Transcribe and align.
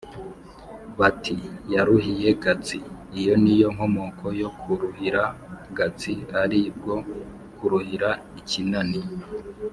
bati: 0.99 1.35
"Yaruhiye 1.73 2.29
Gatsi!" 2.43 2.77
Iyo 3.19 3.33
ni 3.43 3.53
yo 3.59 3.67
nkomoko 3.75 4.25
yo 4.41 4.49
kuruhira 4.59 5.23
gatsi 5.77 6.13
ari 6.41 6.59
byo 6.77 6.97
kuruhira 7.57 8.09
ikinani. 8.39 9.01